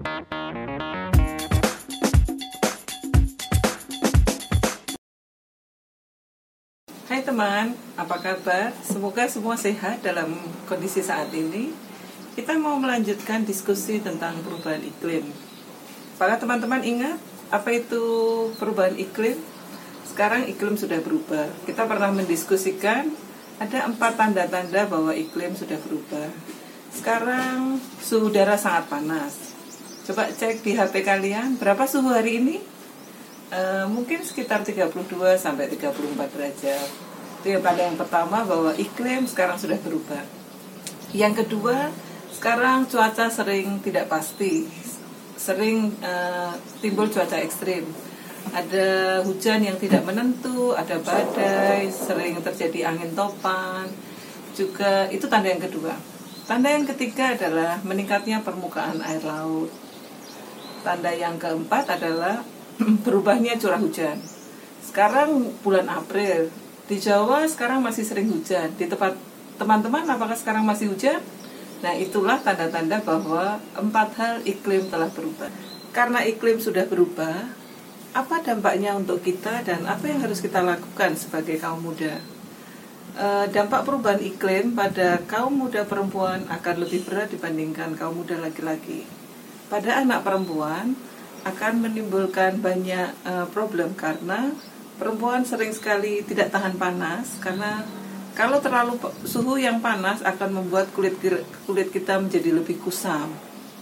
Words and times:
Hai 0.00 0.08
teman, 7.20 7.76
apa 8.00 8.16
kabar? 8.16 8.72
Semoga 8.80 9.28
semua 9.28 9.60
sehat 9.60 10.00
dalam 10.00 10.40
kondisi 10.64 11.04
saat 11.04 11.28
ini. 11.36 11.76
Kita 12.32 12.56
mau 12.56 12.80
melanjutkan 12.80 13.44
diskusi 13.44 14.00
tentang 14.00 14.40
perubahan 14.40 14.80
iklim. 14.80 15.28
Para 16.16 16.40
teman-teman 16.40 16.80
ingat 16.80 17.20
apa 17.52 17.68
itu 17.68 18.00
perubahan 18.56 18.96
iklim? 18.96 19.36
Sekarang 20.08 20.48
iklim 20.48 20.80
sudah 20.80 21.04
berubah. 21.04 21.52
Kita 21.68 21.84
pernah 21.84 22.08
mendiskusikan 22.08 23.12
ada 23.60 23.84
empat 23.84 24.16
tanda-tanda 24.16 24.88
bahwa 24.88 25.12
iklim 25.12 25.52
sudah 25.52 25.76
berubah. 25.76 26.32
Sekarang 26.88 27.76
suhu 28.00 28.32
udara 28.32 28.56
sangat 28.56 28.88
panas. 28.88 29.59
Coba 30.00 30.32
cek 30.32 30.64
di 30.64 30.72
HP 30.72 31.04
kalian 31.04 31.60
berapa 31.60 31.84
suhu 31.84 32.08
hari 32.08 32.40
ini? 32.40 32.56
Uh, 33.52 33.84
mungkin 33.90 34.24
sekitar 34.24 34.64
32 34.64 34.96
sampai 35.36 35.68
34 35.68 36.32
derajat. 36.32 36.88
Itu 37.40 37.46
yang 37.52 37.60
pada 37.60 37.80
yang 37.84 37.98
pertama 38.00 38.40
bahwa 38.46 38.72
iklim 38.80 39.28
sekarang 39.28 39.60
sudah 39.60 39.76
berubah. 39.76 40.24
Yang 41.12 41.44
kedua, 41.44 41.92
sekarang 42.32 42.88
cuaca 42.88 43.28
sering 43.28 43.84
tidak 43.84 44.08
pasti. 44.08 44.64
Sering 45.36 45.92
uh, 46.00 46.56
timbul 46.80 47.12
cuaca 47.12 47.36
ekstrim. 47.36 47.84
Ada 48.56 49.20
hujan 49.28 49.60
yang 49.60 49.76
tidak 49.76 50.00
menentu, 50.08 50.72
ada 50.72 50.96
badai, 50.96 51.92
sering 51.92 52.40
terjadi 52.40 52.88
angin 52.88 53.12
topan. 53.12 53.84
Juga 54.56 55.12
itu 55.12 55.28
tanda 55.28 55.52
yang 55.52 55.60
kedua. 55.60 55.92
Tanda 56.48 56.72
yang 56.72 56.88
ketiga 56.88 57.36
adalah 57.36 57.76
meningkatnya 57.84 58.40
permukaan 58.40 59.04
air 59.04 59.20
laut. 59.20 59.89
Tanda 60.80 61.12
yang 61.12 61.36
keempat 61.36 62.00
adalah 62.00 62.40
berubahnya 63.04 63.60
curah 63.60 63.80
hujan. 63.80 64.16
Sekarang 64.80 65.52
bulan 65.60 65.86
April, 65.86 66.48
di 66.90 66.98
Jawa 66.98 67.46
sekarang 67.46 67.84
masih 67.84 68.02
sering 68.02 68.26
hujan. 68.26 68.74
Di 68.74 68.90
tempat 68.90 69.14
teman-teman 69.60 70.02
apakah 70.08 70.34
sekarang 70.34 70.66
masih 70.66 70.90
hujan? 70.90 71.22
Nah, 71.80 71.94
itulah 71.96 72.42
tanda-tanda 72.42 73.00
bahwa 73.00 73.62
empat 73.72 74.08
hal 74.20 74.34
iklim 74.44 74.90
telah 74.90 75.08
berubah. 75.08 75.48
Karena 75.94 76.20
iklim 76.26 76.60
sudah 76.60 76.84
berubah, 76.84 77.46
apa 78.10 78.42
dampaknya 78.42 78.98
untuk 78.98 79.22
kita 79.22 79.62
dan 79.62 79.86
apa 79.86 80.10
yang 80.10 80.18
harus 80.18 80.42
kita 80.42 80.60
lakukan 80.60 81.14
sebagai 81.14 81.56
kaum 81.62 81.80
muda? 81.80 82.18
E, 83.14 83.26
dampak 83.54 83.86
perubahan 83.86 84.18
iklim 84.18 84.74
pada 84.74 85.22
kaum 85.24 85.54
muda 85.54 85.86
perempuan 85.86 86.42
akan 86.50 86.74
lebih 86.82 87.06
berat 87.06 87.30
dibandingkan 87.30 87.94
kaum 87.94 88.18
muda 88.18 88.34
laki-laki. 88.42 89.19
Pada 89.70 90.02
anak 90.02 90.26
perempuan, 90.26 90.98
akan 91.46 91.72
menimbulkan 91.88 92.60
banyak 92.60 93.16
uh, 93.24 93.46
problem 93.48 93.96
karena 93.96 94.52
perempuan 95.00 95.46
sering 95.48 95.72
sekali 95.72 96.20
tidak 96.20 96.52
tahan 96.52 96.76
panas 96.76 97.40
karena 97.40 97.80
kalau 98.36 98.60
terlalu 98.60 99.00
suhu 99.24 99.56
yang 99.56 99.80
panas 99.80 100.20
akan 100.20 100.60
membuat 100.60 100.92
kulit 100.92 101.16
kulit 101.64 101.88
kita 101.90 102.20
menjadi 102.20 102.56
lebih 102.56 102.78
kusam. 102.80 103.32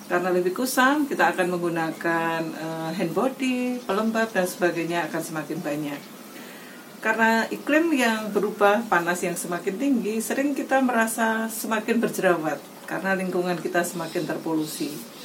Karena 0.09 0.33
lebih 0.33 0.57
kusam, 0.57 1.05
kita 1.05 1.37
akan 1.37 1.53
menggunakan 1.53 2.41
uh, 2.41 2.91
hand 2.97 3.13
body, 3.13 3.77
pelembab 3.85 4.33
dan 4.33 4.49
sebagainya 4.49 5.05
akan 5.05 5.21
semakin 5.21 5.59
banyak. 5.61 6.01
Karena 7.05 7.45
iklim 7.53 7.93
yang 7.93 8.33
berubah, 8.33 8.89
panas 8.89 9.21
yang 9.21 9.37
semakin 9.37 9.77
tinggi, 9.77 10.17
sering 10.25 10.57
kita 10.57 10.81
merasa 10.81 11.53
semakin 11.53 12.01
berjerawat 12.01 12.57
karena 12.89 13.13
lingkungan 13.21 13.61
kita 13.61 13.85
semakin 13.85 14.25
terpolusi. 14.25 15.18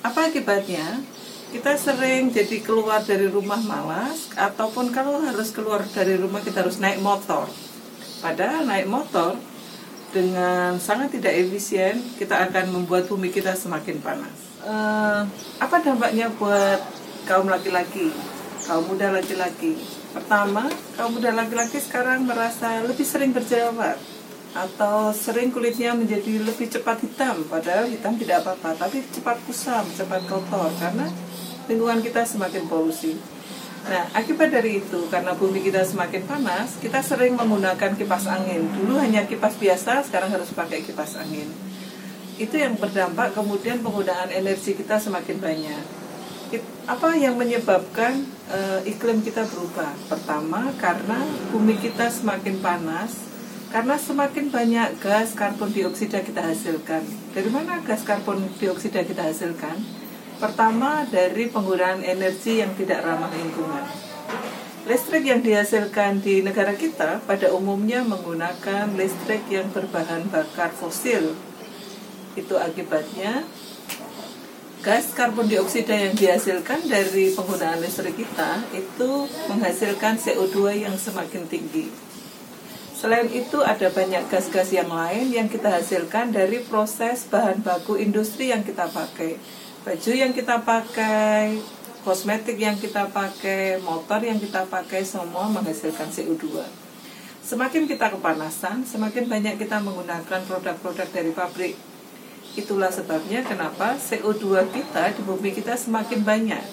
Apa 0.00 0.32
akibatnya? 0.32 1.04
kita 1.50 1.74
sering 1.74 2.30
jadi 2.30 2.62
keluar 2.62 3.02
dari 3.02 3.26
rumah 3.26 3.58
malas 3.58 4.30
ataupun 4.38 4.94
kalau 4.94 5.18
harus 5.18 5.50
keluar 5.50 5.82
dari 5.82 6.14
rumah 6.14 6.38
kita 6.38 6.62
harus 6.62 6.78
naik 6.78 7.02
motor. 7.02 7.50
Padahal 8.22 8.62
naik 8.70 8.86
motor 8.86 9.34
dengan 10.14 10.78
sangat 10.78 11.18
tidak 11.18 11.34
efisien 11.34 11.98
kita 12.22 12.38
akan 12.46 12.70
membuat 12.70 13.10
bumi 13.10 13.34
kita 13.34 13.58
semakin 13.58 13.98
panas. 13.98 14.36
Uh, 14.62 15.26
apa 15.58 15.82
dampaknya 15.82 16.30
buat 16.38 16.78
kaum 17.26 17.50
laki-laki? 17.50 18.14
Kaum 18.70 18.86
muda 18.86 19.10
laki-laki? 19.10 19.74
Pertama 20.14 20.70
kaum 20.94 21.18
muda 21.18 21.34
laki-laki 21.34 21.82
sekarang 21.82 22.30
merasa 22.30 22.78
lebih 22.86 23.02
sering 23.02 23.34
berjerawat 23.34 23.98
atau 24.50 25.14
sering 25.14 25.54
kulitnya 25.54 25.94
menjadi 25.94 26.42
lebih 26.42 26.66
cepat 26.66 27.06
hitam 27.06 27.46
padahal 27.46 27.86
hitam 27.86 28.18
tidak 28.18 28.42
apa-apa 28.42 28.74
tapi 28.86 28.98
cepat 29.14 29.38
kusam 29.46 29.86
cepat 29.94 30.26
kotor 30.26 30.74
karena 30.82 31.06
lingkungan 31.70 32.02
kita 32.02 32.26
semakin 32.26 32.66
polusi. 32.66 33.14
Nah, 33.80 34.04
akibat 34.12 34.52
dari 34.52 34.82
itu, 34.82 35.08
karena 35.08 35.32
bumi 35.32 35.64
kita 35.64 35.80
semakin 35.86 36.26
panas, 36.28 36.76
kita 36.82 37.00
sering 37.00 37.32
menggunakan 37.32 37.96
kipas 37.96 38.28
angin. 38.28 38.68
Dulu 38.76 39.00
hanya 39.00 39.24
kipas 39.24 39.56
biasa, 39.56 40.04
sekarang 40.04 40.28
harus 40.34 40.52
pakai 40.52 40.84
kipas 40.84 41.16
angin. 41.16 41.48
Itu 42.36 42.60
yang 42.60 42.76
berdampak 42.76 43.32
kemudian 43.32 43.80
penggunaan 43.80 44.28
energi 44.34 44.76
kita 44.76 45.00
semakin 45.00 45.40
banyak. 45.40 45.84
Apa 46.90 47.14
yang 47.14 47.38
menyebabkan 47.38 48.26
uh, 48.50 48.82
iklim 48.84 49.22
kita 49.22 49.46
berubah? 49.48 49.94
Pertama, 50.10 50.74
karena 50.76 51.22
bumi 51.54 51.78
kita 51.78 52.10
semakin 52.10 52.60
panas, 52.60 53.29
karena 53.70 53.94
semakin 53.94 54.50
banyak 54.50 54.98
gas 54.98 55.38
karbon 55.38 55.70
dioksida 55.70 56.26
kita 56.26 56.42
hasilkan. 56.42 57.06
Dari 57.30 57.46
mana 57.54 57.78
gas 57.86 58.02
karbon 58.02 58.50
dioksida 58.58 59.06
kita 59.06 59.30
hasilkan? 59.30 59.78
Pertama 60.42 61.06
dari 61.06 61.46
penggunaan 61.46 62.02
energi 62.02 62.58
yang 62.58 62.74
tidak 62.74 63.06
ramah 63.06 63.30
lingkungan. 63.30 63.86
Listrik 64.90 65.22
yang 65.22 65.38
dihasilkan 65.38 66.18
di 66.18 66.42
negara 66.42 66.74
kita 66.74 67.22
pada 67.22 67.54
umumnya 67.54 68.02
menggunakan 68.02 68.90
listrik 68.98 69.46
yang 69.46 69.70
berbahan 69.70 70.26
bakar 70.34 70.74
fosil. 70.74 71.38
Itu 72.34 72.58
akibatnya 72.58 73.46
gas 74.82 75.14
karbon 75.14 75.46
dioksida 75.46 75.94
yang 75.94 76.18
dihasilkan 76.18 76.90
dari 76.90 77.30
penggunaan 77.38 77.78
listrik 77.78 78.18
kita 78.18 78.66
itu 78.74 79.30
menghasilkan 79.46 80.18
CO2 80.18 80.82
yang 80.90 80.96
semakin 80.98 81.46
tinggi. 81.46 82.09
Selain 83.00 83.32
itu 83.32 83.64
ada 83.64 83.88
banyak 83.88 84.28
gas-gas 84.28 84.76
yang 84.76 84.92
lain 84.92 85.32
yang 85.32 85.48
kita 85.48 85.72
hasilkan 85.72 86.36
dari 86.36 86.60
proses 86.60 87.24
bahan 87.32 87.64
baku 87.64 87.96
industri 87.96 88.52
yang 88.52 88.60
kita 88.60 88.92
pakai 88.92 89.40
baju 89.80 90.12
yang 90.12 90.32
kita 90.36 90.60
pakai, 90.60 91.56
kosmetik 92.04 92.60
yang 92.60 92.76
kita 92.76 93.08
pakai, 93.08 93.80
motor 93.80 94.20
yang 94.20 94.36
kita 94.36 94.68
pakai 94.68 95.00
semua 95.00 95.48
menghasilkan 95.48 96.12
CO2. 96.12 96.60
Semakin 97.40 97.88
kita 97.88 98.12
kepanasan, 98.12 98.84
semakin 98.84 99.24
banyak 99.26 99.56
kita 99.56 99.80
menggunakan 99.80 100.40
produk-produk 100.44 101.08
dari 101.08 101.32
pabrik. 101.32 101.74
Itulah 102.60 102.92
sebabnya 102.92 103.40
kenapa 103.40 103.96
CO2 103.96 104.68
kita 104.68 105.16
di 105.16 105.22
bumi 105.24 105.56
kita 105.56 105.72
semakin 105.80 106.20
banyak. 106.20 106.64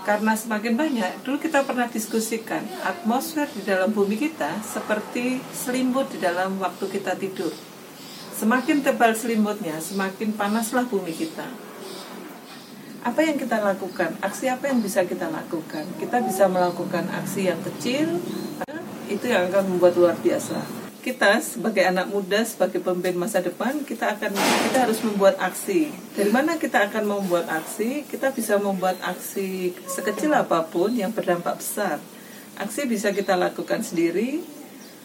Karena 0.00 0.32
semakin 0.32 0.74
banyak, 0.74 1.12
dulu 1.22 1.36
kita 1.36 1.62
pernah 1.62 1.86
diskusikan 1.86 2.64
atmosfer 2.82 3.46
di 3.52 3.62
dalam 3.68 3.92
bumi 3.92 4.16
kita 4.16 4.64
seperti 4.64 5.38
selimut 5.52 6.08
di 6.08 6.18
dalam 6.18 6.56
waktu 6.56 6.88
kita 6.88 7.14
tidur. 7.20 7.52
Semakin 8.32 8.80
tebal 8.80 9.12
selimutnya, 9.12 9.76
semakin 9.78 10.32
panaslah 10.32 10.88
bumi 10.88 11.12
kita 11.12 11.70
apa 13.00 13.24
yang 13.24 13.40
kita 13.40 13.64
lakukan? 13.64 14.12
Aksi 14.20 14.52
apa 14.52 14.68
yang 14.68 14.84
bisa 14.84 15.00
kita 15.08 15.32
lakukan? 15.32 15.88
Kita 15.96 16.20
bisa 16.20 16.44
melakukan 16.52 17.08
aksi 17.08 17.48
yang 17.48 17.60
kecil, 17.64 18.20
itu 19.08 19.24
yang 19.24 19.48
akan 19.48 19.72
membuat 19.72 19.96
luar 19.96 20.16
biasa. 20.20 20.79
Kita 21.00 21.40
sebagai 21.40 21.80
anak 21.80 22.12
muda, 22.12 22.44
sebagai 22.44 22.84
pemimpin 22.84 23.16
masa 23.16 23.40
depan, 23.40 23.80
kita 23.88 24.12
akan 24.20 24.36
kita 24.36 24.78
harus 24.84 25.00
membuat 25.00 25.40
aksi. 25.40 25.88
Dari 26.12 26.28
mana 26.28 26.60
kita 26.60 26.92
akan 26.92 27.08
membuat 27.08 27.48
aksi? 27.48 28.04
Kita 28.04 28.36
bisa 28.36 28.60
membuat 28.60 29.00
aksi 29.00 29.72
sekecil 29.88 30.36
apa 30.36 30.68
pun 30.68 30.92
yang 30.92 31.08
berdampak 31.08 31.56
besar. 31.56 31.96
Aksi 32.60 32.84
bisa 32.84 33.16
kita 33.16 33.32
lakukan 33.32 33.80
sendiri, 33.80 34.44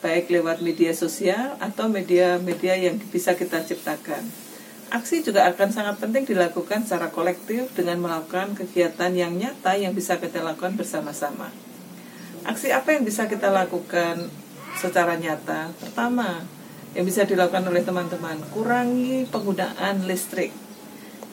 baik 0.04 0.28
lewat 0.28 0.60
media 0.60 0.92
sosial 0.92 1.56
atau 1.64 1.88
media-media 1.88 2.76
yang 2.76 3.00
bisa 3.10 3.32
kita 3.32 3.64
ciptakan 3.64 4.46
Aksi 4.94 5.26
juga 5.26 5.50
akan 5.50 5.74
sangat 5.74 5.98
penting 5.98 6.30
dilakukan 6.30 6.86
secara 6.86 7.10
kolektif 7.10 7.74
dengan 7.74 8.06
melakukan 8.06 8.54
kegiatan 8.54 9.10
yang 9.18 9.34
nyata 9.34 9.74
yang 9.74 9.98
bisa 9.98 10.22
kita 10.22 10.46
lakukan 10.46 10.78
bersama-sama. 10.78 11.50
Aksi 12.46 12.70
apa 12.70 12.94
yang 12.94 13.02
bisa 13.02 13.26
kita 13.26 13.50
lakukan 13.50 14.30
secara 14.86 15.18
nyata? 15.18 15.74
Pertama, 15.82 16.46
yang 16.94 17.04
bisa 17.04 17.26
dilakukan 17.26 17.66
oleh 17.66 17.82
teman-teman, 17.82 18.38
kurangi 18.54 19.26
penggunaan 19.28 20.06
listrik. 20.06 20.54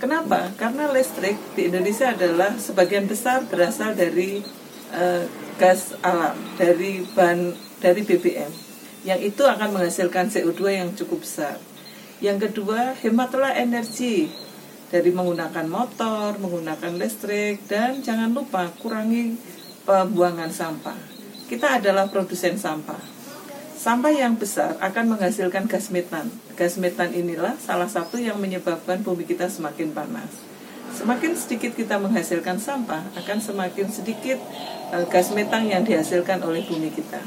Kenapa? 0.02 0.50
Karena 0.58 0.90
listrik 0.90 1.38
di 1.54 1.70
Indonesia 1.70 2.10
adalah 2.10 2.58
sebagian 2.58 3.06
besar 3.06 3.46
berasal 3.46 3.94
dari 3.94 4.42
uh, 4.90 5.22
gas 5.60 5.94
alam, 6.02 6.34
dari 6.58 7.06
bahan 7.14 7.54
dari 7.78 8.02
BBM, 8.02 8.50
yang 9.06 9.22
itu 9.22 9.46
akan 9.46 9.78
menghasilkan 9.78 10.26
CO2 10.26 10.62
yang 10.74 10.90
cukup 10.98 11.22
besar. 11.22 11.54
Yang 12.18 12.50
kedua, 12.50 12.98
hematlah 12.98 13.54
energi 13.54 14.30
dari 14.90 15.14
menggunakan 15.14 15.66
motor, 15.70 16.38
menggunakan 16.42 16.98
listrik, 16.98 17.66
dan 17.70 18.02
jangan 18.02 18.34
lupa 18.34 18.74
kurangi 18.82 19.38
pembuangan 19.86 20.50
sampah. 20.50 20.98
Kita 21.46 21.78
adalah 21.78 22.10
produsen 22.10 22.58
sampah. 22.58 23.11
Sampah 23.82 24.14
yang 24.14 24.38
besar 24.38 24.78
akan 24.78 25.18
menghasilkan 25.18 25.66
gas 25.66 25.90
metan. 25.90 26.30
Gas 26.54 26.78
metan 26.78 27.10
inilah 27.10 27.58
salah 27.58 27.90
satu 27.90 28.14
yang 28.14 28.38
menyebabkan 28.38 29.02
bumi 29.02 29.26
kita 29.26 29.50
semakin 29.50 29.90
panas. 29.90 30.30
Semakin 30.94 31.34
sedikit 31.34 31.74
kita 31.74 31.98
menghasilkan 31.98 32.62
sampah, 32.62 33.02
akan 33.18 33.42
semakin 33.42 33.90
sedikit 33.90 34.38
eh, 34.94 35.02
gas 35.10 35.34
metan 35.34 35.66
yang 35.66 35.82
dihasilkan 35.82 36.46
oleh 36.46 36.62
bumi 36.62 36.94
kita. 36.94 37.26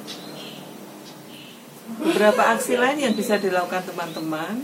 Beberapa 2.00 2.56
aksi 2.56 2.80
lain 2.80 3.04
yang 3.04 3.20
bisa 3.20 3.36
dilakukan 3.36 3.92
teman-teman 3.92 4.64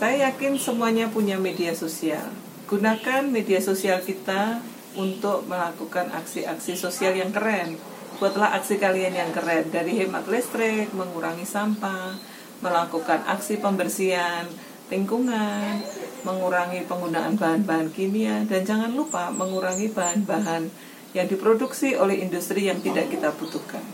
saya 0.00 0.32
yakin 0.32 0.56
semuanya 0.56 1.12
punya 1.12 1.36
media 1.36 1.76
sosial. 1.76 2.32
Gunakan 2.72 3.28
media 3.28 3.60
sosial 3.60 4.00
kita 4.00 4.64
untuk 4.96 5.44
melakukan 5.44 6.08
aksi-aksi 6.08 6.72
sosial 6.72 7.20
yang 7.20 7.36
keren. 7.36 7.76
Buatlah 8.18 8.58
aksi 8.58 8.82
kalian 8.82 9.14
yang 9.14 9.30
keren 9.30 9.70
dari 9.70 9.94
hemat 9.94 10.26
listrik, 10.26 10.90
mengurangi 10.90 11.46
sampah, 11.46 12.18
melakukan 12.58 13.22
aksi 13.30 13.62
pembersihan 13.62 14.46
lingkungan, 14.90 15.78
mengurangi 16.26 16.82
penggunaan 16.88 17.38
bahan-bahan 17.38 17.94
kimia, 17.94 18.42
dan 18.48 18.66
jangan 18.66 18.90
lupa 18.90 19.30
mengurangi 19.30 19.92
bahan-bahan 19.92 20.66
yang 21.12 21.28
diproduksi 21.28 21.94
oleh 21.94 22.24
industri 22.24 22.66
yang 22.66 22.80
tidak 22.82 23.12
kita 23.12 23.30
butuhkan. 23.36 23.84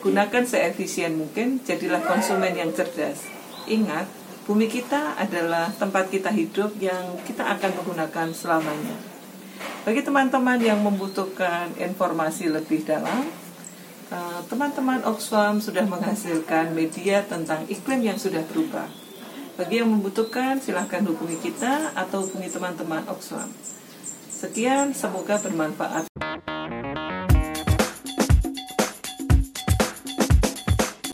Gunakan 0.00 0.44
seefisien 0.48 1.14
mungkin, 1.14 1.60
jadilah 1.62 2.00
konsumen 2.02 2.56
yang 2.56 2.72
cerdas. 2.72 3.22
Ingat, 3.68 4.08
Bumi 4.50 4.66
kita 4.66 5.14
adalah 5.14 5.70
tempat 5.78 6.10
kita 6.10 6.32
hidup 6.34 6.74
yang 6.82 7.22
kita 7.22 7.46
akan 7.54 7.70
menggunakan 7.70 8.34
selamanya. 8.34 8.98
Bagi 9.86 10.02
teman-teman 10.02 10.58
yang 10.58 10.82
membutuhkan 10.82 11.70
informasi 11.78 12.50
lebih 12.50 12.82
dalam, 12.82 13.30
eh, 14.10 14.40
teman-teman 14.50 15.06
Oxfam 15.06 15.62
sudah 15.62 15.86
menghasilkan 15.86 16.74
media 16.74 17.22
tentang 17.24 17.64
iklim 17.70 18.02
yang 18.02 18.18
sudah 18.18 18.42
berubah. 18.50 18.90
Bagi 19.54 19.80
yang 19.80 19.92
membutuhkan, 19.94 20.58
silahkan 20.58 21.04
hubungi 21.06 21.38
kita 21.38 21.94
atau 21.94 22.26
hubungi 22.26 22.50
teman-teman 22.50 23.06
Oxfam. 23.06 23.48
Sekian, 24.28 24.96
semoga 24.96 25.38
bermanfaat 25.38 26.09